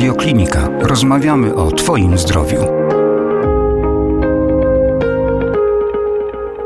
Radioklinika. 0.00 0.68
Rozmawiamy 0.80 1.54
o 1.54 1.72
Twoim 1.72 2.18
zdrowiu. 2.18 2.58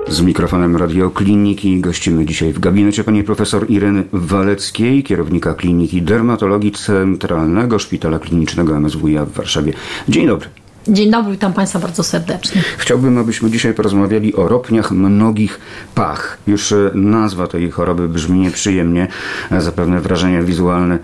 Z 0.08 0.20
mikrofonem 0.20 0.76
Radiokliniki 0.76 1.80
gościmy 1.80 2.26
dzisiaj 2.26 2.52
w 2.52 2.58
gabinecie 2.58 3.04
pani 3.04 3.24
profesor 3.24 3.70
Ireny 3.70 4.04
Waleckiej, 4.12 5.02
kierownika 5.02 5.54
Kliniki 5.54 6.02
Dermatologii 6.02 6.72
Centralnego 6.72 7.78
Szpitala 7.78 8.18
Klinicznego 8.18 8.80
MSWiA 8.80 9.24
w 9.24 9.32
Warszawie. 9.32 9.72
Dzień 10.08 10.26
dobry. 10.26 10.63
Dzień 10.88 11.10
dobry, 11.10 11.32
witam 11.32 11.52
Państwa 11.52 11.78
bardzo 11.78 12.02
serdecznie. 12.02 12.62
Chciałbym, 12.78 13.18
abyśmy 13.18 13.50
dzisiaj 13.50 13.74
porozmawiali 13.74 14.34
o 14.34 14.48
ropniach 14.48 14.90
mnogich 14.90 15.60
pach. 15.94 16.38
Już 16.46 16.72
e, 16.72 16.90
nazwa 16.94 17.46
tej 17.46 17.70
choroby 17.70 18.08
brzmi 18.08 18.38
nieprzyjemnie. 18.38 19.08
E, 19.50 19.60
zapewne 19.60 20.00
wrażenia 20.00 20.42
wizualne 20.42 20.98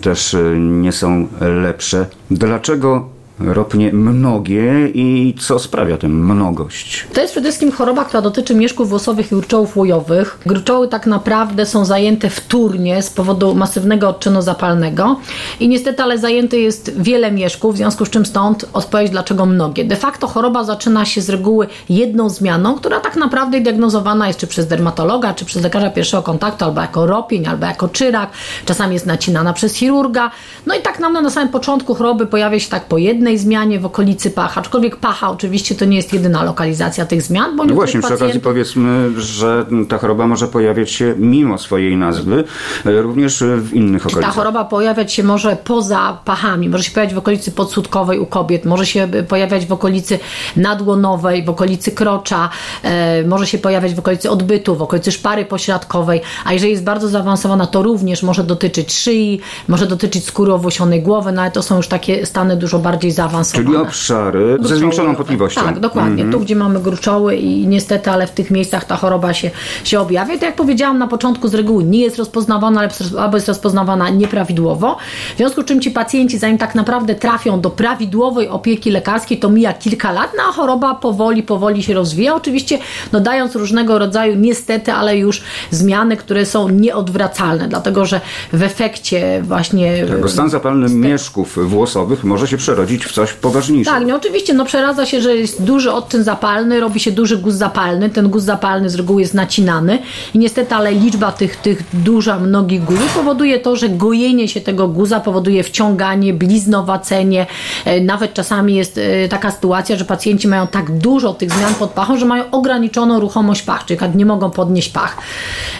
też 0.00 0.34
e, 0.34 0.58
nie 0.58 0.92
są 0.92 1.28
lepsze. 1.40 2.06
Dlaczego 2.30 3.13
ropnie 3.38 3.92
mnogie 3.92 4.88
i 4.88 5.34
co 5.40 5.58
sprawia 5.58 5.96
tę 5.96 6.08
mnogość? 6.08 7.06
To 7.14 7.20
jest 7.20 7.32
przede 7.32 7.48
wszystkim 7.48 7.72
choroba, 7.72 8.04
która 8.04 8.22
dotyczy 8.22 8.54
mieszków 8.54 8.88
włosowych 8.88 9.26
i 9.26 9.34
gruczołów 9.34 9.76
łojowych. 9.76 10.38
Gruczoły 10.46 10.88
tak 10.88 11.06
naprawdę 11.06 11.66
są 11.66 11.84
zajęte 11.84 12.30
wtórnie 12.30 13.02
z 13.02 13.10
powodu 13.10 13.54
masywnego 13.54 14.08
odczynu 14.08 14.42
zapalnego 14.42 15.16
i 15.60 15.68
niestety, 15.68 16.02
ale 16.02 16.18
zajęte 16.18 16.56
jest 16.56 17.02
wiele 17.02 17.32
mieszków, 17.32 17.74
w 17.74 17.76
związku 17.76 18.04
z 18.04 18.10
czym 18.10 18.26
stąd 18.26 18.68
odpowiedź 18.72 19.10
dlaczego 19.10 19.46
mnogie. 19.46 19.84
De 19.84 19.96
facto 19.96 20.26
choroba 20.26 20.64
zaczyna 20.64 21.04
się 21.04 21.20
z 21.20 21.30
reguły 21.30 21.66
jedną 21.88 22.28
zmianą, 22.28 22.74
która 22.74 23.00
tak 23.00 23.16
naprawdę 23.16 23.60
diagnozowana 23.60 24.26
jest 24.26 24.38
czy 24.38 24.46
przez 24.46 24.66
dermatologa, 24.66 25.34
czy 25.34 25.44
przez 25.44 25.62
lekarza 25.62 25.90
pierwszego 25.90 26.22
kontaktu, 26.22 26.64
albo 26.64 26.80
jako 26.80 27.06
ropień, 27.06 27.46
albo 27.46 27.66
jako 27.66 27.88
czyrak, 27.88 28.30
czasami 28.64 28.94
jest 28.94 29.06
nacinana 29.06 29.52
przez 29.52 29.74
chirurga. 29.74 30.30
No 30.66 30.74
i 30.74 30.82
tak 30.82 30.98
naprawdę 30.98 31.22
na 31.22 31.30
samym 31.30 31.48
początku 31.48 31.94
choroby 31.94 32.26
pojawia 32.26 32.60
się 32.60 32.70
tak 32.70 32.84
po 32.84 32.98
jednej 32.98 33.23
jednej 33.24 33.38
zmianie 33.38 33.80
w 33.80 33.86
okolicy 33.86 34.30
pacha, 34.30 34.60
aczkolwiek 34.60 34.96
pacha 34.96 35.30
oczywiście 35.30 35.74
to 35.74 35.84
nie 35.84 35.96
jest 35.96 36.12
jedyna 36.12 36.42
lokalizacja 36.42 37.06
tych 37.06 37.22
zmian. 37.22 37.56
Bo 37.56 37.64
no 37.64 37.74
właśnie, 37.74 38.00
przy 38.00 38.14
okazji 38.14 38.40
powiedzmy, 38.40 39.20
że 39.20 39.66
ta 39.88 39.98
choroba 39.98 40.26
może 40.26 40.48
pojawiać 40.48 40.90
się 40.90 41.14
mimo 41.18 41.58
swojej 41.58 41.96
nazwy, 41.96 42.44
e, 42.86 43.02
również 43.02 43.44
w 43.58 43.72
innych 43.72 44.06
okolicach. 44.06 44.30
Ta 44.30 44.36
choroba 44.36 44.64
pojawiać 44.64 45.12
się 45.12 45.22
może 45.22 45.56
poza 45.56 46.18
pachami, 46.24 46.68
może 46.68 46.84
się 46.84 46.90
pojawiać 46.90 47.14
w 47.14 47.18
okolicy 47.18 47.52
podsudkowej 47.52 48.18
u 48.18 48.26
kobiet, 48.26 48.64
może 48.64 48.86
się 48.86 49.08
pojawiać 49.28 49.66
w 49.66 49.72
okolicy 49.72 50.18
nadłonowej, 50.56 51.44
w 51.44 51.48
okolicy 51.48 51.92
krocza, 51.92 52.50
e, 52.82 53.22
może 53.22 53.46
się 53.46 53.58
pojawiać 53.58 53.94
w 53.94 53.98
okolicy 53.98 54.30
odbytu, 54.30 54.76
w 54.76 54.82
okolicy 54.82 55.12
szpary 55.12 55.44
pośrodkowej, 55.44 56.20
a 56.44 56.52
jeżeli 56.52 56.72
jest 56.72 56.84
bardzo 56.84 57.08
zaawansowana, 57.08 57.66
to 57.66 57.82
również 57.82 58.22
może 58.22 58.44
dotyczyć 58.44 58.92
szyi, 58.92 59.40
może 59.68 59.86
dotyczyć 59.86 60.24
skóry 60.24 60.52
owłosionej 60.52 61.02
głowy, 61.02 61.32
no 61.32 61.42
ale 61.42 61.50
to 61.50 61.62
są 61.62 61.76
już 61.76 61.88
takie 61.88 62.26
stany 62.26 62.56
dużo 62.56 62.78
bardziej 62.78 63.13
zaawansowane. 63.14 63.66
Czyli 63.66 63.76
obszary 63.76 64.46
gruczoły. 64.46 64.68
ze 64.68 64.76
zwiększoną 64.76 65.16
potliwością. 65.16 65.60
Tak, 65.60 65.80
dokładnie. 65.80 66.22
Mm 66.22 66.28
-hmm. 66.28 66.32
Tu, 66.32 66.40
gdzie 66.40 66.56
mamy 66.56 66.80
gruczoły 66.80 67.36
i 67.36 67.66
niestety, 67.66 68.10
ale 68.10 68.26
w 68.26 68.30
tych 68.30 68.50
miejscach 68.50 68.84
ta 68.84 68.96
choroba 68.96 69.34
się, 69.34 69.50
się 69.84 70.00
objawia. 70.00 70.34
I 70.34 70.38
tak 70.38 70.48
jak 70.48 70.56
powiedziałam 70.56 70.98
na 70.98 71.06
początku, 71.06 71.48
z 71.48 71.54
reguły 71.54 71.84
nie 71.84 72.00
jest 72.00 72.18
rozpoznawana, 72.18 72.88
albo 73.18 73.36
jest 73.36 73.48
rozpoznawana 73.48 74.10
nieprawidłowo. 74.10 74.96
W 75.34 75.36
związku 75.36 75.62
z 75.62 75.64
czym 75.64 75.80
ci 75.80 75.90
pacjenci, 75.90 76.38
zanim 76.38 76.58
tak 76.58 76.74
naprawdę 76.74 77.14
trafią 77.14 77.60
do 77.60 77.70
prawidłowej 77.70 78.48
opieki 78.48 78.90
lekarskiej, 78.90 79.38
to 79.38 79.50
mija 79.50 79.72
kilka 79.72 80.12
lat, 80.12 80.30
no 80.36 80.42
a 80.48 80.52
choroba 80.52 80.94
powoli, 80.94 81.42
powoli 81.42 81.82
się 81.82 81.94
rozwija. 81.94 82.34
Oczywiście 82.34 82.78
no, 83.12 83.20
dając 83.20 83.54
różnego 83.54 83.98
rodzaju, 83.98 84.36
niestety, 84.36 84.92
ale 84.92 85.16
już 85.16 85.42
zmiany, 85.70 86.16
które 86.16 86.46
są 86.46 86.68
nieodwracalne, 86.68 87.68
dlatego 87.68 88.06
że 88.06 88.20
w 88.52 88.62
efekcie 88.62 89.42
właśnie... 89.42 90.06
Tak, 90.06 90.30
stan 90.30 90.50
zapalny 90.50 90.88
mieszków 90.88 91.58
włosowych 91.68 92.24
może 92.24 92.48
się 92.48 92.56
przerodzić 92.56 93.03
w 93.04 93.12
coś 93.12 93.32
poważniejszego. 93.32 93.96
Tak, 93.96 94.08
no 94.08 94.16
oczywiście, 94.16 94.54
no 94.54 94.64
przeradza 94.64 95.06
się, 95.06 95.20
że 95.20 95.36
jest 95.36 95.62
duży 95.62 95.92
odczyn 95.92 96.24
zapalny, 96.24 96.80
robi 96.80 97.00
się 97.00 97.12
duży 97.12 97.36
guz 97.36 97.54
zapalny, 97.54 98.10
ten 98.10 98.28
guz 98.28 98.42
zapalny 98.42 98.90
z 98.90 98.94
reguły 98.94 99.20
jest 99.20 99.34
nacinany 99.34 99.98
i 100.34 100.38
niestety, 100.38 100.74
ale 100.74 100.92
liczba 100.92 101.32
tych, 101.32 101.56
tych 101.56 101.82
duża, 101.92 102.38
mnogich 102.38 102.84
guzów 102.84 103.14
powoduje 103.14 103.60
to, 103.60 103.76
że 103.76 103.88
gojenie 103.88 104.48
się 104.48 104.60
tego 104.60 104.88
guza 104.88 105.20
powoduje 105.20 105.62
wciąganie, 105.62 106.34
bliznowacenie, 106.34 107.46
e, 107.84 108.00
nawet 108.00 108.34
czasami 108.34 108.74
jest 108.74 108.98
e, 108.98 109.28
taka 109.28 109.50
sytuacja, 109.50 109.96
że 109.96 110.04
pacjenci 110.04 110.48
mają 110.48 110.66
tak 110.66 110.98
dużo 110.98 111.34
tych 111.34 111.52
zmian 111.52 111.74
pod 111.74 111.90
pachą, 111.90 112.18
że 112.18 112.26
mają 112.26 112.50
ograniczoną 112.50 113.20
ruchomość 113.20 113.62
pach, 113.62 113.84
czyli 113.84 114.00
nie 114.14 114.26
mogą 114.26 114.50
podnieść 114.50 114.88
pach. 114.88 115.16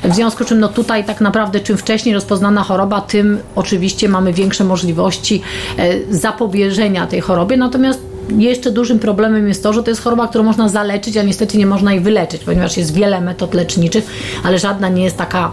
W 0.04 0.14
związku 0.14 0.44
z 0.44 0.46
czym 0.46 0.60
no 0.60 0.68
tutaj 0.68 1.04
tak 1.04 1.20
naprawdę 1.20 1.60
czym 1.60 1.76
wcześniej 1.76 2.14
rozpoznana 2.14 2.62
choroba, 2.62 3.00
tym 3.00 3.38
oczywiście 3.54 4.08
mamy 4.08 4.32
większe 4.32 4.64
możliwości 4.64 5.42
e, 5.78 6.14
zapobieżenia 6.14 7.06
tej 7.06 7.13
chorobie, 7.20 7.56
natomiast 7.56 8.00
jeszcze 8.38 8.70
dużym 8.70 8.98
problemem 8.98 9.48
jest 9.48 9.62
to, 9.62 9.72
że 9.72 9.82
to 9.82 9.90
jest 9.90 10.02
choroba, 10.02 10.28
którą 10.28 10.44
można 10.44 10.68
zaleczyć, 10.68 11.16
a 11.16 11.22
niestety 11.22 11.58
nie 11.58 11.66
można 11.66 11.92
jej 11.92 12.00
wyleczyć, 12.00 12.44
ponieważ 12.44 12.76
jest 12.76 12.94
wiele 12.94 13.20
metod 13.20 13.54
leczniczych, 13.54 14.06
ale 14.44 14.58
żadna 14.58 14.88
nie 14.88 15.04
jest 15.04 15.16
taka 15.16 15.52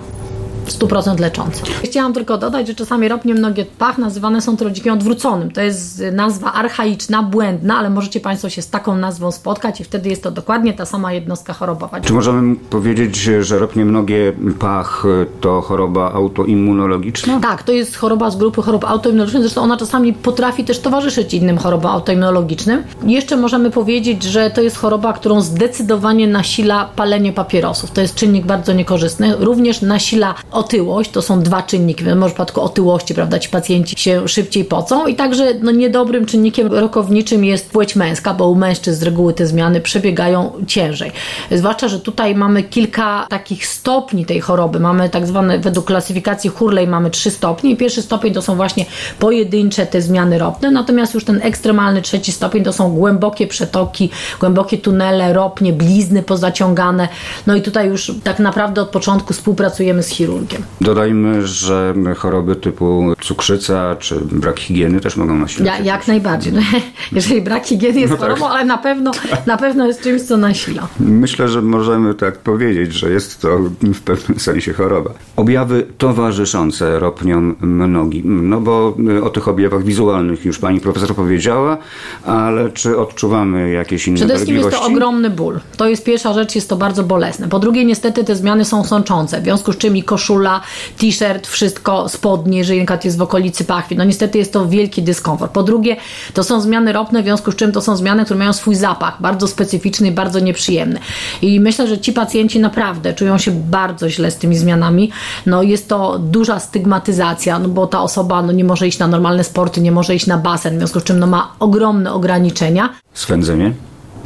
100% 0.68 1.20
leczące. 1.20 1.64
Chciałam 1.84 2.14
tylko 2.14 2.38
dodać, 2.38 2.68
że 2.68 2.76
czasami 2.76 3.08
ropnie 3.08 3.34
mnogie 3.34 3.66
pach 3.66 3.98
nazywane 3.98 4.42
są 4.42 4.58
trodzikiem 4.58 4.94
odwróconym. 4.94 5.52
To 5.52 5.62
jest 5.62 6.04
nazwa 6.12 6.54
archaiczna, 6.54 7.24
błędna, 7.24 7.78
ale 7.78 7.90
możecie 7.90 8.20
Państwo 8.20 8.50
się 8.50 8.62
z 8.62 8.70
taką 8.70 8.96
nazwą 8.96 9.32
spotkać 9.32 9.82
i 9.82 9.84
wtedy 9.84 10.10
jest 10.10 10.24
to 10.24 10.32
dokładnie 10.32 10.74
ta 10.74 10.86
sama 10.86 11.14
jednostka 11.14 11.54
chorobowa. 11.54 12.02
Czy 12.02 12.14
możemy 12.14 12.56
powiedzieć, 12.56 13.16
że 13.16 13.60
ropnie 13.60 13.86
mnogie 13.86 14.34
pach 14.60 15.04
to 15.42 15.62
choroba 15.62 16.12
autoimmunologiczna? 16.14 17.40
Tak, 17.40 17.64
to 17.64 17.72
jest 17.72 17.96
choroba 17.96 18.30
z 18.30 18.38
grupy 18.38 18.62
chorób 18.62 18.86
autoimmunologicznych, 18.86 19.44
zresztą 19.44 19.62
ona 19.62 19.78
czasami 19.78 20.14
potrafi 20.14 20.64
też 20.64 20.80
towarzyszyć 20.80 21.34
innym 21.34 21.58
chorobom 21.58 21.92
autoimmunologicznym. 21.92 22.84
Jeszcze 23.04 23.38
możemy 23.38 23.72
powiedzieć, 23.72 24.24
że 24.24 24.50
to 24.50 24.62
jest 24.62 24.78
choroba, 24.78 25.14
którą 25.14 25.42
zdecydowanie 25.42 26.28
nasila 26.28 26.90
palenie 26.96 27.34
papierosów. 27.34 27.92
To 27.92 28.02
jest 28.02 28.16
czynnik 28.16 28.46
bardzo 28.46 28.74
niekorzystny. 28.74 29.36
Również 29.40 29.82
nasila 29.82 30.36
otyłość, 30.52 31.12
to 31.12 31.22
są 31.22 31.42
dwa 31.42 31.64
czynniki. 31.64 32.04
W 32.04 32.26
przypadku 32.26 32.62
otyłości, 32.62 33.14
prawda, 33.14 33.40
ci 33.40 33.50
pacjenci 33.50 33.96
się 34.00 34.28
szybciej 34.28 34.66
pocą 34.66 35.08
i 35.08 35.16
także 35.16 35.54
no, 35.62 35.72
niedobrym 35.72 36.26
czynnikiem 36.26 36.74
rokowniczym 36.74 37.46
jest 37.46 37.70
płeć 37.70 37.96
męska, 37.96 38.34
bo 38.34 38.50
u 38.50 38.56
mężczyzn 38.56 39.00
z 39.00 39.04
reguły 39.04 39.34
te 39.34 39.48
zmiany 39.48 39.82
przebiegają 39.82 40.52
ciężej. 40.68 41.12
Zwłaszcza, 41.52 41.88
że 41.88 42.00
tutaj 42.00 42.36
mamy 42.36 42.64
kilka 42.64 43.28
takich 43.30 43.68
stopni 43.68 44.26
tej 44.26 44.42
choroby. 44.42 44.80
Mamy 44.80 45.10
tak 45.10 45.28
zwane, 45.28 45.60
według 45.60 45.86
klasyfikacji 45.86 46.50
Hurley 46.50 46.88
mamy 46.88 47.10
trzy 47.10 47.32
stopnie 47.32 47.72
i 47.72 47.78
pierwszy 47.78 48.02
stopień 48.02 48.34
to 48.34 48.42
są 48.42 48.56
właśnie 48.56 48.86
pojedyncze 49.20 49.86
te 49.86 50.02
zmiany 50.02 50.38
ropne, 50.38 50.72
natomiast 50.72 51.14
już 51.14 51.26
ten 51.26 51.42
ekstremalny 51.44 52.02
trzeci 52.02 52.32
stopień 52.32 52.64
to 52.64 52.74
są 52.74 52.94
głębokie 52.94 53.48
przetoki, 53.48 54.10
głębokie 54.40 54.78
tunele, 54.78 55.34
ropnie, 55.34 55.74
blizny 55.74 56.24
pozaciągane. 56.24 57.08
No 57.48 57.56
i 57.56 57.62
tutaj 57.62 57.88
już 57.88 58.12
tak 58.24 58.40
naprawdę 58.40 58.82
od 58.82 58.90
początku 58.90 59.34
współpracujemy 59.34 60.04
z 60.04 60.08
chirurgiem. 60.08 60.41
Dodajmy, 60.82 61.48
że 61.48 61.94
choroby 62.18 62.56
typu 62.56 63.14
cukrzyca 63.22 63.96
czy 63.96 64.16
brak 64.32 64.60
higieny 64.60 65.00
też 65.00 65.18
mogą 65.18 65.38
nasilać. 65.38 65.68
Ja, 65.68 65.80
jak 65.80 66.08
najbardziej. 66.08 66.54
No, 66.54 66.62
jeżeli 67.12 67.42
brak 67.42 67.66
higieny 67.66 68.00
jest 68.00 68.12
no 68.12 68.18
tak. 68.18 68.28
chorobą, 68.28 68.48
ale 68.48 68.66
na 68.66 68.78
pewno, 68.78 69.12
na 69.46 69.58
pewno 69.58 69.88
jest 69.88 70.02
czymś, 70.02 70.22
co 70.22 70.38
nasila. 70.38 70.88
Myślę, 71.00 71.48
że 71.48 71.62
możemy 71.62 72.14
tak 72.14 72.38
powiedzieć, 72.38 72.94
że 72.94 73.10
jest 73.10 73.42
to 73.42 73.58
w 73.82 74.02
pewnym 74.02 74.40
sensie 74.40 74.74
choroba. 74.74 75.12
Objawy 75.36 75.86
towarzyszące 75.98 77.00
ropniom 77.00 77.56
nogi. 77.88 78.22
No 78.26 78.62
bo 78.62 78.98
o 79.24 79.30
tych 79.30 79.48
objawach 79.48 79.84
wizualnych 79.84 80.46
już 80.46 80.60
pani 80.60 80.80
profesor 80.80 81.16
powiedziała, 81.16 81.78
ale 82.26 82.70
czy 82.70 82.98
odczuwamy 82.98 83.72
jakieś 83.72 84.08
inne 84.08 84.18
Przede 84.18 84.34
wszystkim 84.34 84.58
jest 84.58 84.72
to 84.72 84.84
ogromny 84.84 85.30
ból. 85.30 85.60
To 85.78 85.88
jest 85.88 86.04
pierwsza 86.04 86.34
rzecz, 86.34 86.56
jest 86.56 86.70
to 86.70 86.76
bardzo 86.76 87.04
bolesne. 87.04 87.50
Po 87.50 87.60
drugie, 87.60 87.86
niestety 87.86 88.24
te 88.24 88.36
zmiany 88.36 88.66
są 88.66 88.84
sączące, 88.84 89.42
w 89.42 89.44
związku 89.44 89.74
z 89.74 89.78
czym 89.78 89.98
i 89.98 90.04
koszula 90.04 90.31
koszula, 90.32 90.62
t-shirt, 90.98 91.48
wszystko, 91.48 92.10
spodnie, 92.10 92.58
jeżeli 92.58 92.80
na 92.80 93.06
jest 93.06 93.18
w 93.18 93.22
okolicy 93.22 93.64
pachwi. 93.64 93.96
No 93.98 94.04
niestety 94.04 94.38
jest 94.38 94.54
to 94.54 94.68
wielki 94.68 95.04
dyskomfort. 95.04 95.52
Po 95.52 95.64
drugie, 95.64 95.96
to 96.34 96.44
są 96.44 96.62
zmiany 96.62 96.94
ropne, 96.94 97.22
w 97.22 97.26
związku 97.26 97.52
z 97.52 97.56
czym 97.56 97.72
to 97.72 97.82
są 97.82 97.96
zmiany, 97.96 98.26
które 98.26 98.40
mają 98.40 98.54
swój 98.54 98.76
zapach, 98.76 99.22
bardzo 99.22 99.48
specyficzny 99.48 100.08
i 100.08 100.12
bardzo 100.12 100.40
nieprzyjemny. 100.40 101.00
I 101.42 101.60
myślę, 101.60 101.88
że 101.88 102.00
ci 102.00 102.14
pacjenci 102.14 102.60
naprawdę 102.60 103.14
czują 103.14 103.38
się 103.38 103.52
bardzo 103.52 104.10
źle 104.10 104.32
z 104.32 104.38
tymi 104.38 104.58
zmianami. 104.58 105.12
No 105.46 105.64
jest 105.64 105.90
to 105.90 106.20
duża 106.20 106.60
stygmatyzacja, 106.60 107.60
no 107.60 107.70
bo 107.70 107.88
ta 107.88 108.02
osoba 108.02 108.42
no, 108.42 108.52
nie 108.52 108.64
może 108.64 108.88
iść 108.88 109.00
na 109.00 109.08
normalne 109.08 109.44
sporty, 109.44 109.82
nie 109.82 109.92
może 109.92 110.16
iść 110.16 110.28
na 110.28 110.38
basen, 110.38 110.76
w 110.76 110.78
związku 110.78 111.00
z 111.00 111.04
czym 111.04 111.20
no, 111.20 111.28
ma 111.28 111.52
ogromne 111.60 112.14
ograniczenia. 112.14 112.90
Swędzenie? 113.14 113.74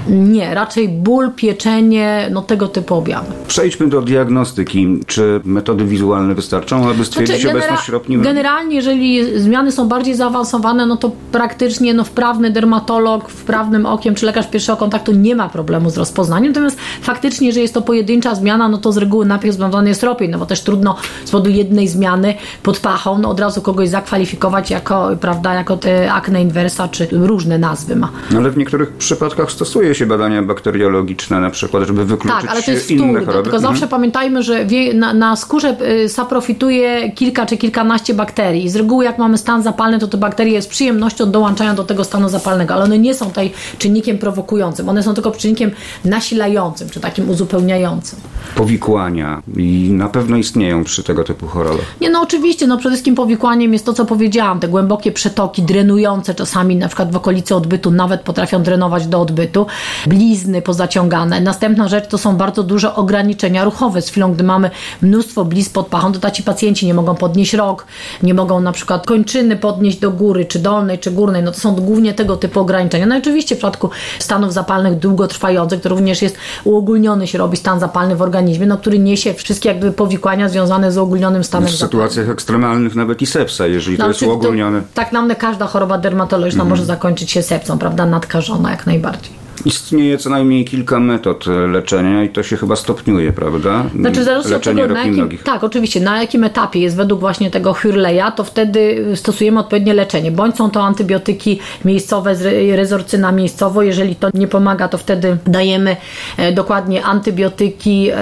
Nie, 0.09 0.55
raczej 0.55 0.89
ból, 0.89 1.31
pieczenie, 1.35 2.29
no 2.31 2.41
tego 2.41 2.67
typu 2.67 2.95
objawy. 2.95 3.27
Przejdźmy 3.47 3.87
do 3.87 4.01
diagnostyki. 4.01 4.99
Czy 5.07 5.41
metody 5.45 5.85
wizualne 5.85 6.35
wystarczą, 6.35 6.89
aby 6.89 7.05
stwierdzić 7.05 7.41
Znaczy, 7.41 7.57
obecność 7.57 7.89
ropni? 7.89 8.17
Generalnie, 8.17 8.75
jeżeli 8.75 9.39
zmiany 9.39 9.71
są 9.71 9.87
bardziej 9.87 10.15
zaawansowane, 10.15 10.85
no 10.85 10.97
to 10.97 11.11
praktycznie 11.31 11.93
no, 11.93 12.03
wprawny 12.03 12.51
dermatolog, 12.51 13.29
wprawnym 13.29 13.85
okiem 13.85 14.15
czy 14.15 14.25
lekarz 14.25 14.47
pierwszego 14.47 14.77
kontaktu 14.77 15.11
nie 15.11 15.35
ma 15.35 15.49
problemu 15.49 15.89
z 15.89 15.97
rozpoznaniem. 15.97 16.51
Natomiast 16.51 16.77
faktycznie, 17.01 17.51
że 17.51 17.59
jest 17.59 17.73
to 17.73 17.81
pojedyncza 17.81 18.35
zmiana, 18.35 18.69
no 18.69 18.77
to 18.77 18.91
z 18.91 18.97
reguły 18.97 19.25
najpierw 19.25 19.55
zbadany 19.55 19.89
jest 19.89 20.03
ropień, 20.03 20.31
no 20.31 20.37
bo 20.37 20.45
też 20.45 20.61
trudno 20.61 20.95
z 21.25 21.31
powodu 21.31 21.49
jednej 21.49 21.87
zmiany 21.87 22.33
pod 22.63 22.79
pachą 22.79 23.17
no, 23.17 23.29
od 23.29 23.39
razu 23.39 23.61
kogoś 23.61 23.89
zakwalifikować 23.89 24.71
jako, 24.71 25.09
prawda, 25.21 25.53
jako 25.53 25.77
te 25.77 26.13
akne 26.13 26.41
inversa, 26.41 26.87
czy 26.87 27.07
różne 27.11 27.57
nazwy 27.57 27.95
ma. 27.95 28.09
Ale 28.37 28.51
w 28.51 28.57
niektórych 28.57 28.93
przypadkach 28.93 29.51
stosuje 29.51 29.94
się 29.95 30.05
badania 30.05 30.43
bakteriologiczne, 30.43 31.39
na 31.39 31.49
przykład, 31.49 31.83
żeby 31.87 32.05
wykluczyć 32.05 32.41
Tak, 32.41 32.51
ale 32.51 32.63
to 32.63 32.71
jest 32.71 32.91
inne 32.91 33.19
choroby. 33.19 33.43
Tylko 33.43 33.57
Mhm. 33.57 33.61
zawsze 33.73 33.87
pamiętajmy, 33.87 34.43
że 34.43 34.65
na, 34.93 35.13
na 35.13 35.35
skórze 35.35 35.75
y, 36.03 36.09
saprofituje 36.09 37.11
kilka 37.11 37.45
czy 37.45 37.57
kilkanaście 37.57 38.13
bakterii. 38.13 38.65
I 38.65 38.69
z 38.69 38.75
reguły, 38.75 39.05
jak 39.05 39.17
mamy 39.17 39.37
stan 39.37 39.63
zapalny, 39.63 39.99
to 39.99 40.07
te 40.07 40.17
bakterie 40.17 40.61
z 40.61 40.67
przyjemnością 40.67 41.31
dołączają 41.31 41.75
do 41.75 41.83
tego 41.83 42.03
stanu 42.03 42.29
zapalnego, 42.29 42.73
ale 42.73 42.83
one 42.83 42.99
nie 42.99 43.13
są 43.13 43.25
tutaj 43.25 43.51
czynnikiem 43.77 44.17
prowokującym. 44.17 44.89
One 44.89 45.03
są 45.03 45.13
tylko 45.13 45.31
czynnikiem 45.31 45.71
nasilającym, 46.05 46.89
czy 46.89 46.99
takim 46.99 47.29
uzupełniającym. 47.29 48.19
Powikłania 48.55 49.41
i 49.57 49.89
na 49.91 50.09
pewno 50.09 50.37
istnieją 50.37 50.83
przy 50.83 51.03
tego 51.03 51.23
typu 51.23 51.47
chorobach. 51.47 51.85
Nie, 52.01 52.09
no 52.09 52.21
oczywiście, 52.21 52.67
no 52.67 52.77
przede 52.77 52.95
wszystkim 52.95 53.15
powikłaniem 53.15 53.73
jest 53.73 53.85
to, 53.85 53.93
co 53.93 54.05
powiedziałam, 54.05 54.59
te 54.59 54.67
głębokie 54.67 55.11
przetoki 55.11 55.61
drenujące 55.61 56.35
czasami 56.35 56.75
na 56.75 56.87
przykład 56.87 57.11
w 57.11 57.15
okolicy 57.15 57.55
odbytu, 57.55 57.91
nawet 57.91 58.21
potrafią 58.21 58.63
drenować 58.63 59.07
do 59.07 59.21
odbytu, 59.21 59.65
blizny 60.07 60.61
pozaciągane. 60.61 61.41
Następna 61.41 61.87
rzecz 61.87 62.07
to 62.07 62.17
są 62.17 62.37
bardzo 62.37 62.63
duże 62.63 62.95
ograniczenia 62.95 63.63
ruchowe. 63.63 64.01
Z 64.01 64.09
chwilą, 64.09 64.33
gdy 64.33 64.43
mamy 64.43 64.71
mnóstwo 65.01 65.45
blizn 65.45 65.71
pod 65.73 65.87
pachą, 65.87 66.11
to 66.11 66.31
ci 66.31 66.43
pacjenci 66.43 66.85
nie 66.85 66.93
mogą 66.93 67.15
podnieść 67.15 67.53
rok, 67.53 67.85
nie 68.23 68.33
mogą 68.33 68.59
na 68.59 68.71
przykład 68.71 69.05
kończyny 69.07 69.55
podnieść 69.55 69.99
do 69.99 70.11
góry, 70.11 70.45
czy 70.45 70.59
dolnej, 70.59 70.99
czy 70.99 71.11
górnej, 71.11 71.43
no 71.43 71.51
to 71.51 71.59
są 71.59 71.75
głównie 71.75 72.13
tego 72.13 72.37
typu 72.37 72.59
ograniczenia. 72.59 73.05
No 73.05 73.15
i 73.15 73.17
oczywiście 73.19 73.55
w 73.55 73.57
przypadku 73.57 73.89
stanów 74.19 74.53
zapalnych 74.53 74.99
długotrwających, 74.99 75.81
to 75.81 75.89
również 75.89 76.21
jest 76.21 76.37
uogólniony 76.63 77.27
się 77.27 77.37
robi 77.37 77.57
stan 77.57 77.79
zapalny 77.79 78.15
w 78.15 78.21
organizmie, 78.21 78.65
no 78.65 78.77
który 78.77 78.99
niesie 78.99 79.33
wszystkie 79.33 79.69
jakby 79.69 79.91
powikłania 79.91 80.49
związane 80.49 80.91
z 80.91 80.97
uogólnionym 80.97 81.43
stanem 81.43 81.67
W 81.69 81.71
zapalnym. 81.71 81.89
sytuacjach 81.89 82.29
ekstremalnych 82.29 82.95
nawet 82.95 83.21
i 83.21 83.25
sepsa, 83.25 83.67
jeżeli 83.67 83.97
to 83.97 84.07
jest 84.07 84.21
uogólnione. 84.21 84.81
tak 84.93 85.11
naprawdę 85.11 85.35
każda 85.35 85.65
choroba 85.67 85.97
dermatologiczna 85.97 86.63
Mhm. 86.63 86.69
może 86.69 86.85
zakończyć 86.85 87.31
się 87.31 87.43
sepsą, 87.43 87.77
prawda? 87.79 88.05
Nadkażona 88.05 88.71
jak 88.71 88.85
najbardziej. 88.85 89.44
Istnieje 89.65 90.17
co 90.17 90.29
najmniej 90.29 90.65
kilka 90.65 90.99
metod 90.99 91.47
e, 91.47 91.67
leczenia 91.67 92.23
i 92.23 92.29
to 92.29 92.43
się 92.43 92.57
chyba 92.57 92.75
stopniuje, 92.75 93.33
prawda? 93.33 93.85
Znaczy, 93.99 94.21
w 94.21 94.23
zależności 94.23 94.55
od 94.55 94.59
Leczenie 94.59 94.81
tego, 94.81 94.93
na 94.93 95.05
jakim, 95.05 95.37
tak, 95.43 95.63
oczywiście, 95.63 95.99
na 95.99 96.21
jakim 96.21 96.43
etapie 96.43 96.79
jest 96.79 96.95
według 96.95 97.19
właśnie 97.19 97.51
tego 97.51 97.73
Hurleya, 97.73 98.31
to 98.35 98.43
wtedy 98.43 99.05
stosujemy 99.15 99.59
odpowiednie 99.59 99.93
leczenie. 99.93 100.31
Bądź 100.31 100.55
są 100.55 100.69
to 100.71 100.83
antybiotyki 100.83 101.59
miejscowe, 101.85 102.35
rezorcyna 102.75 103.31
miejscowo. 103.31 103.81
Jeżeli 103.81 104.15
to 104.15 104.29
nie 104.33 104.47
pomaga, 104.47 104.87
to 104.87 104.97
wtedy 104.97 105.37
dajemy 105.47 105.97
e, 106.37 106.51
dokładnie 106.51 107.03
antybiotyki 107.03 108.09
e, 108.11 108.15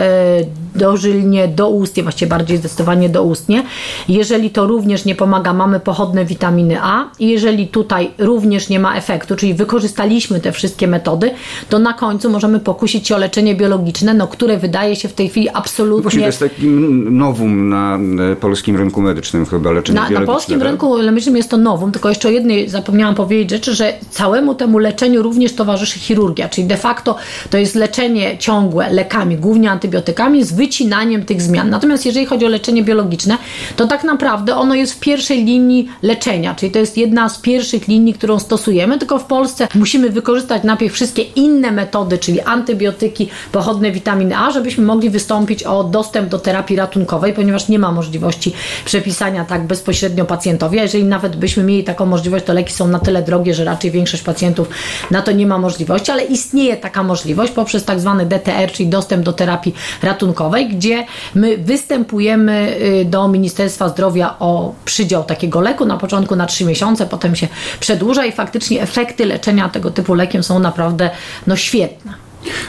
dożylnie, 0.75 1.47
doustnie, 1.47 2.03
właściwie 2.03 2.29
bardziej 2.29 2.57
zdecydowanie 2.57 3.09
doustnie. 3.09 3.63
Jeżeli 4.09 4.49
to 4.49 4.67
również 4.67 5.05
nie 5.05 5.15
pomaga, 5.15 5.53
mamy 5.53 5.79
pochodne 5.79 6.25
witaminy 6.25 6.77
A. 6.81 7.05
I 7.19 7.27
jeżeli 7.27 7.67
tutaj 7.67 8.11
również 8.17 8.69
nie 8.69 8.79
ma 8.79 8.95
efektu, 8.95 9.35
czyli 9.35 9.53
wykorzystaliśmy 9.53 10.39
te 10.39 10.51
wszystkie 10.51 10.87
metody, 10.87 11.22
to 11.69 11.79
na 11.79 11.93
końcu 11.93 12.29
możemy 12.29 12.59
pokusić 12.59 13.07
się 13.07 13.15
o 13.15 13.17
leczenie 13.17 13.55
biologiczne, 13.55 14.13
no, 14.13 14.27
które 14.27 14.57
wydaje 14.57 14.95
się 14.95 15.07
w 15.07 15.13
tej 15.13 15.29
chwili 15.29 15.49
absolutnie 15.53 16.01
Właśnie 16.01 16.19
to 16.19 16.25
jest 16.25 16.39
takim 16.39 17.17
nowum 17.17 17.69
na 17.69 17.99
e, 18.31 18.35
polskim 18.35 18.77
rynku 18.77 19.01
medycznym 19.01 19.45
chyba 19.45 19.71
leczenie 19.71 19.95
na, 19.95 20.01
na 20.01 20.09
biologiczne, 20.09 20.33
polskim 20.33 20.59
tak? 20.59 20.67
rynku 20.67 20.97
medycznym 20.97 21.37
jest 21.37 21.49
to 21.49 21.57
nowum, 21.57 21.91
tylko 21.91 22.09
jeszcze 22.09 22.27
o 22.27 22.31
jednej 22.31 22.69
zapomniałam 22.69 23.15
powiedzieć 23.15 23.49
rzeczy, 23.49 23.75
że 23.75 23.93
całemu 24.09 24.55
temu 24.55 24.77
leczeniu 24.77 25.23
również 25.23 25.53
towarzyszy 25.53 25.99
chirurgia, 25.99 26.49
czyli 26.49 26.67
de 26.67 26.77
facto 26.77 27.15
to 27.49 27.57
jest 27.57 27.75
leczenie 27.75 28.37
ciągłe 28.37 28.89
lekami, 28.89 29.37
głównie 29.37 29.71
antybiotykami, 29.71 30.43
z 30.43 30.53
wycinaniem 30.53 31.25
tych 31.25 31.41
zmian. 31.41 31.69
Natomiast 31.69 32.05
jeżeli 32.05 32.25
chodzi 32.25 32.45
o 32.45 32.49
leczenie 32.49 32.83
biologiczne, 32.83 33.37
to 33.75 33.87
tak 33.87 34.03
naprawdę 34.03 34.55
ono 34.55 34.75
jest 34.75 34.93
w 34.93 34.99
pierwszej 34.99 35.45
linii 35.45 35.89
leczenia, 36.01 36.55
czyli 36.55 36.71
to 36.71 36.79
jest 36.79 36.97
jedna 36.97 37.29
z 37.29 37.39
pierwszych 37.39 37.87
linii, 37.87 38.13
którą 38.13 38.39
stosujemy, 38.39 38.97
tylko 38.97 39.19
w 39.19 39.25
Polsce 39.25 39.67
musimy 39.75 40.09
wykorzystać 40.09 40.63
najpierw 40.63 40.93
wszystkie 40.93 41.12
inne 41.21 41.71
metody, 41.71 42.17
czyli 42.17 42.41
antybiotyki, 42.41 43.29
pochodne 43.51 43.91
witaminy 43.91 44.37
A, 44.37 44.51
żebyśmy 44.51 44.85
mogli 44.85 45.09
wystąpić 45.09 45.63
o 45.63 45.83
dostęp 45.83 46.29
do 46.29 46.39
terapii 46.39 46.75
ratunkowej, 46.75 47.33
ponieważ 47.33 47.67
nie 47.67 47.79
ma 47.79 47.91
możliwości 47.91 48.53
przepisania 48.85 49.45
tak 49.45 49.67
bezpośrednio 49.67 50.25
pacjentowi, 50.25 50.79
a 50.79 50.83
jeżeli 50.83 51.03
nawet 51.03 51.35
byśmy 51.35 51.63
mieli 51.63 51.83
taką 51.83 52.05
możliwość, 52.05 52.45
to 52.45 52.53
leki 52.53 52.73
są 52.73 52.87
na 52.87 52.99
tyle 52.99 53.23
drogie, 53.23 53.53
że 53.53 53.63
raczej 53.63 53.91
większość 53.91 54.23
pacjentów 54.23 54.69
na 55.11 55.21
to 55.21 55.31
nie 55.31 55.47
ma 55.47 55.57
możliwości, 55.57 56.11
ale 56.11 56.23
istnieje 56.23 56.77
taka 56.77 57.03
możliwość 57.03 57.53
poprzez 57.53 57.85
tak 57.85 57.99
zwany 57.99 58.25
DTR, 58.25 58.71
czyli 58.71 58.89
dostęp 58.89 59.23
do 59.23 59.33
terapii 59.33 59.73
ratunkowej, 60.03 60.69
gdzie 60.69 61.05
my 61.35 61.57
występujemy 61.57 62.75
y, 63.01 63.05
do 63.05 63.27
Ministerstwa 63.27 63.89
Zdrowia 63.89 64.35
o 64.39 64.73
przydział 64.85 65.23
takiego 65.23 65.61
leku, 65.61 65.85
na 65.85 65.97
początku 65.97 66.35
na 66.35 66.45
3 66.45 66.65
miesiące, 66.65 67.05
potem 67.05 67.35
się 67.35 67.47
przedłuża 67.79 68.25
i 68.25 68.31
faktycznie 68.31 68.81
efekty 68.81 69.25
leczenia 69.25 69.69
tego 69.69 69.91
typu 69.91 70.13
lekiem 70.13 70.43
są 70.43 70.59
naprawdę 70.59 71.02
no, 71.47 71.55
świetne. 71.55 72.13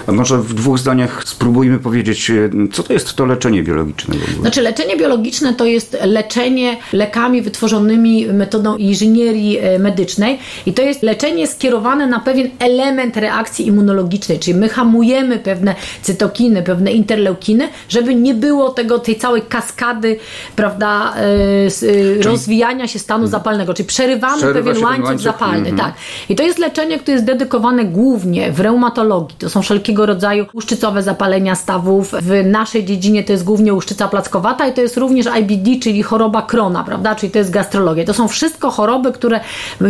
A 0.06 0.12
może 0.12 0.38
w 0.38 0.54
dwóch 0.54 0.78
zdaniach 0.78 1.22
spróbujmy 1.26 1.78
powiedzieć, 1.78 2.30
e, 2.30 2.50
co 2.72 2.82
to 2.82 2.92
jest 2.92 3.14
to 3.14 3.26
leczenie 3.26 3.62
biologiczne 3.62 4.14
w 4.14 4.22
ogóle? 4.22 4.40
Znaczy 4.40 4.62
leczenie 4.62 4.96
biologiczne 4.96 5.54
to 5.54 5.64
jest 5.64 5.96
leczenie 6.04 6.76
lekami 6.92 7.42
wytworzonymi 7.42 8.26
metodą 8.26 8.76
inżynierii 8.76 9.58
e, 9.58 9.78
medycznej 9.78 10.38
i 10.66 10.72
to 10.72 10.82
jest 10.82 11.02
leczenie 11.02 11.46
skierowane 11.46 12.06
na 12.06 12.20
pewien 12.20 12.50
element 12.58 13.16
reakcji 13.16 13.66
immunologicznej, 13.66 14.38
czyli 14.38 14.58
my 14.58 14.68
hamujemy 14.68 15.38
pewne 15.38 15.74
cytokiny, 16.02 16.62
pewne 16.62 16.92
interleukiny, 16.92 17.68
żeby 17.88 18.14
nie 18.14 18.34
było 18.34 18.70
tego, 18.70 18.98
tej 18.98 19.16
całej 19.16 19.42
kaskady, 19.42 20.18
prawda, 20.56 21.14
e, 21.16 21.20
e, 22.18 22.22
rozwijania 22.22 22.88
się 22.88 22.98
stanu 22.98 23.26
zapalnego, 23.26 23.74
czyli 23.74 23.86
przerywamy 23.86 24.42
pewien 24.42 24.84
łańcuch 24.84 25.04
łańcuch, 25.04 25.24
zapalny, 25.24 25.68
mhm. 25.70 25.76
tak. 25.76 25.94
I 26.28 26.36
to 26.36 26.42
jest 26.42 26.58
leczenie, 26.58 26.98
które 26.98 27.12
jest 27.12 27.24
dedykowane 27.24 27.84
głównie 27.84 28.52
w 28.52 28.60
reumatologii. 28.60 29.36
To 29.38 29.50
są 29.50 29.62
wszelkiego 29.64 30.06
rodzaju 30.06 30.46
uszczycowe 30.52 31.02
zapalenia 31.02 31.54
stawów. 31.54 32.12
W 32.22 32.46
naszej 32.46 32.84
dziedzinie 32.84 33.24
to 33.24 33.32
jest 33.32 33.44
głównie 33.44 33.74
uszczyca 33.74 34.08
plackowata 34.08 34.66
i 34.66 34.72
to 34.72 34.80
jest 34.80 34.96
również 34.96 35.26
IBD, 35.40 35.70
czyli 35.82 36.02
choroba 36.02 36.42
Krona, 36.42 36.84
prawda? 36.84 37.14
Czyli 37.14 37.32
to 37.32 37.38
jest 37.38 37.50
gastrologia. 37.50 38.04
To 38.04 38.14
są 38.14 38.28
wszystko 38.28 38.70
choroby, 38.70 39.12
które 39.12 39.40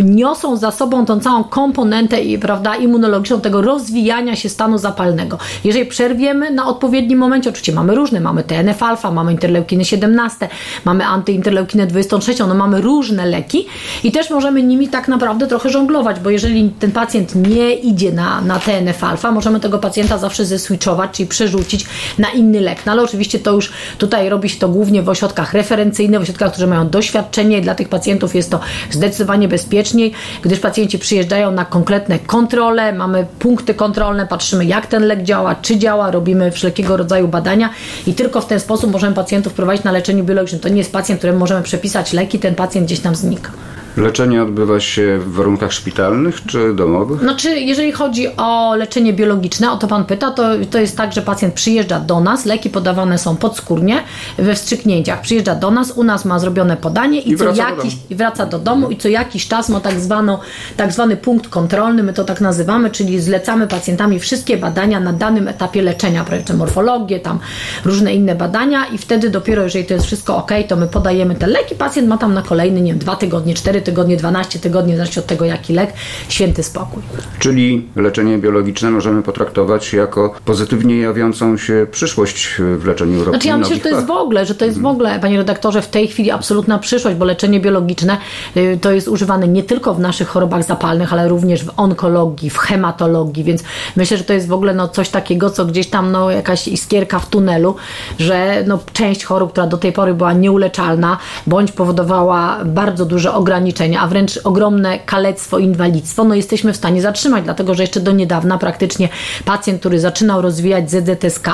niosą 0.05 0.56
za 0.56 0.71
sobą 0.71 1.06
tą 1.06 1.21
całą 1.21 1.44
komponentę 1.44 2.17
prawda, 2.41 2.76
immunologiczną 2.76 3.41
tego 3.41 3.62
rozwijania 3.62 4.37
się 4.37 4.49
stanu 4.49 4.79
zapalnego. 4.79 5.38
Jeżeli 5.65 5.87
przerwiemy 5.87 6.50
na 6.50 6.67
odpowiednim 6.67 7.19
momencie, 7.19 7.50
oczywiście 7.50 7.73
mamy 7.73 7.94
różne, 7.94 8.20
mamy 8.20 8.43
TNF-alfa, 8.43 9.11
mamy 9.11 9.32
interleukiny 9.32 9.85
17, 9.85 10.49
mamy 10.85 11.06
antyinterleukinę 11.06 11.87
23, 11.87 12.35
no 12.49 12.55
mamy 12.55 12.81
różne 12.81 13.27
leki 13.27 13.67
i 14.05 14.13
też 14.13 14.31
możemy 14.31 14.63
nimi 14.63 14.89
tak 14.89 15.08
naprawdę 15.08 15.46
trochę 15.46 15.70
żonglować, 15.70 16.20
bo 16.20 16.31
jeżeli 16.31 16.70
ten 16.70 16.93
pacjent 16.93 17.34
nie 17.34 17.75
idzie 17.75 18.13
na, 18.13 18.41
na 18.41 18.58
TNF-alfa, 18.58 19.32
możemy 19.32 19.60
tego 19.65 19.79
pacjenta 19.79 20.19
zawsze 20.19 20.47
zeswitchować, 20.47 21.11
czyli 21.11 21.29
przerzucić 21.29 21.87
na 22.19 22.31
inny 22.31 22.61
lek. 22.61 22.87
No 22.87 22.93
ale 22.93 23.03
oczywiście 23.03 23.39
to 23.39 23.53
już 23.53 23.73
tutaj 23.99 24.29
robi 24.29 24.49
się 24.49 24.59
to 24.59 24.69
głównie 24.69 25.03
w 25.03 25.09
ośrodkach 25.09 25.55
referencyjnych, 25.55 26.21
w 26.21 26.23
ośrodkach, 26.23 26.53
które 26.53 26.67
mają 26.67 26.89
doświadczenie 26.89 27.59
i 27.59 27.63
dla 27.63 27.75
tych 27.75 27.89
pacjentów 27.89 28.35
jest 28.35 28.51
to 28.51 28.61
zdecydowanie 28.91 29.49
bezpieczniej, 29.49 30.13
gdyż 30.43 30.61
pacjenci 30.61 30.99
przyjeżdżają 30.99 31.51
na 31.51 31.65
konkretne 31.65 32.19
kontrole, 32.19 32.93
mamy 32.93 33.27
punkty 33.39 33.75
kontrolne, 33.75 34.27
patrzymy 34.27 34.65
jak 34.65 34.87
ten 34.87 35.03
lek 35.03 35.23
działa, 35.23 35.55
czy 35.55 35.79
działa, 35.79 36.11
robimy 36.11 36.51
wszelkiego 36.51 36.97
rodzaju 36.97 37.29
badania 37.29 37.71
i 38.06 38.15
tylko 38.15 38.41
w 38.41 38.47
ten 38.47 38.61
sposób 38.61 38.93
możemy 38.93 39.15
pacjentów 39.15 39.53
prowadzić 39.53 39.85
na 39.85 39.93
leczeniu 39.93 40.25
biologicznym. 40.25 40.61
To 40.61 40.69
nie 40.69 40.79
jest 40.79 40.93
pacjent, 40.93 41.21
któremu 41.21 41.39
możemy 41.39 41.63
przepisać 41.63 42.13
leki, 42.13 42.39
ten 42.39 42.55
pacjent 42.55 42.87
gdzieś 42.87 43.01
tam 43.01 43.15
znika. 43.15 43.51
Leczenie 43.96 44.43
odbywa 44.43 44.81
się 44.81 45.19
w 45.19 45.32
warunkach 45.32 45.72
szpitalnych 45.72 46.43
czy 46.46 46.74
domowych? 46.74 47.20
Znaczy, 47.20 47.60
jeżeli 47.60 47.93
chodzi 47.93 48.29
o 48.36 48.74
leczenie 48.77 49.13
biologiczne, 49.13 49.72
o 49.72 49.77
to 49.77 49.86
Pan 49.89 50.05
pyta, 50.05 50.31
to, 50.31 50.43
to 50.70 50.79
jest 50.79 50.96
tak, 50.96 51.13
że 51.13 51.22
pacjent 51.22 51.55
przyjeżdża 51.55 52.01
do 52.01 52.20
nas, 52.20 52.44
leki 52.44 52.70
podawane 52.70 53.19
są 53.19 53.36
podskórnie, 53.36 54.03
we 54.39 54.55
wstrzyknięciach. 54.55 55.20
Przyjeżdża 55.20 55.55
do 55.55 55.70
nas, 55.70 55.91
u 55.91 56.05
nas 56.05 56.24
ma 56.24 56.39
zrobione 56.39 56.77
podanie 56.77 57.20
i, 57.20 57.32
I 57.32 57.36
co 57.36 57.44
wraca 57.44 57.70
do 57.70 57.77
jakiś, 57.77 57.96
i 58.10 58.15
wraca 58.15 58.46
do 58.46 58.58
domu 58.58 58.91
i 58.91 58.96
co 58.96 59.08
jakiś 59.08 59.48
czas 59.48 59.69
ma 59.69 59.81
tak, 59.81 60.01
zwaną, 60.01 60.39
tak 60.77 60.93
zwany 60.93 61.17
punkt 61.17 61.48
kontrolny, 61.48 62.03
my 62.03 62.13
to 62.13 62.24
tak 62.24 62.41
nazywamy, 62.41 62.91
czyli 62.91 63.20
zlecamy 63.20 63.67
pacjentami 63.67 64.20
wszystkie 64.20 64.56
badania 64.56 65.01
na 65.01 65.13
danym 65.13 65.48
etapie 65.48 65.82
leczenia, 65.82 66.24
projekty 66.24 66.55
morfologię, 66.55 67.20
tam 67.20 67.39
różne 67.84 68.15
inne 68.15 68.34
badania 68.34 68.86
i 68.86 68.98
wtedy 68.98 69.31
dopiero, 69.31 69.63
jeżeli 69.63 69.84
to 69.84 69.94
jest 69.94 70.06
wszystko 70.06 70.36
ok, 70.36 70.51
to 70.69 70.77
my 70.77 70.86
podajemy 70.86 71.34
te 71.34 71.46
leki, 71.46 71.74
pacjent 71.74 72.08
ma 72.08 72.19
tam 72.19 72.34
na 72.34 72.43
kolejny, 72.43 72.81
nie 72.81 72.93
wiem, 72.93 72.98
dwa 72.98 73.17
tygodnie, 73.17 73.55
cztery 73.55 73.83
tygodnie, 73.84 74.17
12 74.17 74.58
tygodni, 74.58 74.96
zależy 74.96 75.20
od 75.20 75.26
tego 75.26 75.44
jaki 75.44 75.72
lek, 75.72 75.93
święty 76.29 76.62
spokój. 76.62 77.03
Czyli 77.38 77.88
leczenie 77.96 78.38
biologiczne 78.38 78.91
możemy 78.91 79.22
potraktować 79.22 79.93
jako 79.93 80.34
pozytywnie 80.44 80.98
jawiącą 80.98 81.56
się 81.56 81.86
przyszłość 81.91 82.55
w 82.58 82.84
leczeniu 82.84 83.19
ropni 83.19 83.32
Znaczy 83.32 83.48
ja 83.48 83.56
myślę, 83.56 83.74
że 83.74 83.81
to 83.81 83.88
jest 83.88 84.06
w 84.06 84.10
ogóle, 84.10 84.46
że 84.46 84.55
to 84.55 84.64
jest 84.64 84.81
w 84.81 84.86
ogóle, 84.86 85.19
panie 85.20 85.36
redaktorze, 85.36 85.82
w 85.82 85.88
tej 85.88 86.08
chwili 86.08 86.31
absolutna 86.31 86.79
przyszłość, 86.79 87.17
bo 87.17 87.24
leczenie 87.24 87.60
biologiczne 87.60 88.17
y, 88.56 88.79
to 88.81 88.93
jest 88.93 89.08
używane 89.08 89.48
nie 89.48 89.62
tylko 89.62 89.94
w 89.94 90.00
naszych 90.00 90.29
chorobach 90.29 90.64
zapalnych, 90.64 91.12
ale 91.12 91.29
również 91.29 91.64
w 91.64 91.70
onkologii, 91.76 92.50
w 92.50 92.58
hematologii, 92.58 93.44
więc 93.44 93.62
myślę, 93.96 94.17
że 94.17 94.24
to 94.24 94.32
jest 94.32 94.48
w 94.48 94.53
ogóle 94.53 94.74
no, 94.74 94.88
coś 94.88 95.08
takiego, 95.08 95.50
co 95.50 95.64
gdzieś 95.64 95.86
tam 95.86 96.12
no, 96.12 96.31
jakaś 96.31 96.69
iskierka 96.69 97.19
w 97.19 97.29
tunelu, 97.29 97.76
że 98.19 98.64
no, 98.67 98.79
część 98.93 99.24
chorób, 99.24 99.53
która 99.53 99.67
do 99.67 99.79
tej 99.79 99.93
pory 99.93 100.14
była 100.14 100.32
nieuleczalna, 100.32 101.19
bądź 101.46 101.72
powodowała 101.72 102.58
bardzo 102.64 103.05
duże 103.05 103.34
ograniczenia, 103.34 103.74
a 104.01 104.07
wręcz 104.07 104.41
ogromne 104.45 104.99
kalectwo, 104.99 105.59
inwalidztwo, 105.59 106.25
no 106.25 106.35
jesteśmy 106.35 106.73
w 106.73 106.77
stanie 106.77 107.03
zatrzymać, 107.03 107.45
dlatego 107.45 107.75
że 107.75 107.83
jeszcze 107.83 108.01
do 108.01 108.13
niedawna 108.13 108.59
praktycznie 108.59 109.09
pacjent, 109.45 109.81
który 109.81 110.01
zaczynał 110.01 110.43
rozwijać 110.43 110.91
ZZSK, 110.91 111.49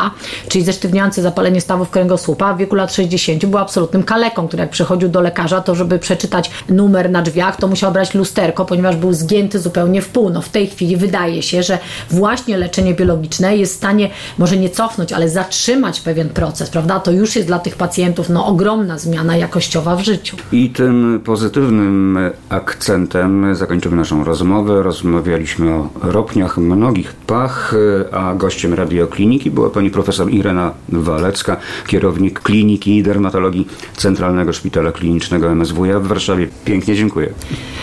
czyli 0.49 0.65
zesztywniające 0.65 1.23
zapalenie 1.23 1.61
stawów 1.61 1.91
kręgosłupa 1.91 2.55
w 2.55 2.59
wieku 2.59 2.75
lat 2.75 2.95
60 2.95 3.47
był 3.47 3.59
absolutnym 3.59 4.03
kaleką, 4.03 4.49
który 4.49 4.61
jak 4.61 4.71
przychodził 4.71 5.09
do 5.09 5.21
lekarza, 5.21 5.61
to 5.61 5.75
żeby 5.75 5.99
przeczytać 5.99 6.51
numer 6.69 7.11
na 7.11 7.23
drzwiach, 7.23 7.57
to 7.57 7.69
musiał 7.69 7.93
brać 7.93 8.15
lusterko, 8.15 8.65
ponieważ 8.65 8.97
był 8.97 9.13
zgięty 9.13 9.59
zupełnie 9.59 10.03
w 10.03 10.09
pół. 10.09 10.31
No 10.31 10.43
w 10.43 10.49
tej 10.49 10.67
chwili 10.67 10.97
wydaje 10.97 11.43
się, 11.43 11.63
że 11.63 11.79
właśnie 12.11 12.57
leczenie 12.57 12.95
biologiczne 12.95 13.57
jest 13.57 13.75
w 13.75 13.77
stanie 13.77 14.11
może 14.39 14.57
nie 14.57 14.71
cofnąć, 14.71 15.13
ale 15.13 15.29
zatrzymać 15.29 16.01
pewien 16.01 16.29
proces, 16.29 16.71
prawda? 16.71 17.01
To 17.01 17.11
już 17.11 17.37
jest 17.37 17.49
dla 17.49 17.59
tych 17.59 17.77
pacjentów 17.77 18.29
no, 18.29 18.47
ogromna 18.47 18.99
zmiana 18.99 19.37
jakościowa 19.37 19.97
w 19.97 20.01
życiu. 20.01 20.37
I 20.53 20.71
tym 20.71 21.21
pozytywnym 21.25 22.10
akcentem 22.49 23.55
zakończymy 23.55 23.97
naszą 23.97 24.25
rozmowę. 24.25 24.83
Rozmawialiśmy 24.83 25.75
o 25.75 25.89
ropniach 26.03 26.59
mnogich 26.59 27.13
pach, 27.13 27.75
a 28.13 28.35
gościem 28.35 28.75
radiokliniki 28.75 29.51
była 29.51 29.71
pani 29.71 29.91
profesor 29.91 30.31
Irena 30.31 30.73
Walecka, 30.89 31.57
kierownik 31.87 32.41
Kliniki 32.41 32.97
i 32.97 33.03
Dermatologii 33.03 33.69
Centralnego 33.97 34.53
Szpitala 34.53 34.93
Klinicznego 34.93 35.55
MSWiA 35.55 36.01
w 36.01 36.07
Warszawie. 36.07 36.49
Pięknie 36.65 36.95
dziękuję. 36.95 37.33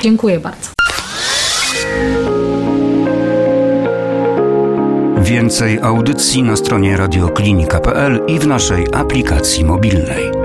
Dziękuję 0.01 0.39
bardzo. 0.39 0.69
Więcej 5.21 5.79
audycji 5.81 6.43
na 6.43 6.55
stronie 6.55 6.97
radioklinika.pl 6.97 8.21
i 8.27 8.39
w 8.39 8.47
naszej 8.47 8.87
aplikacji 8.93 9.65
mobilnej. 9.65 10.36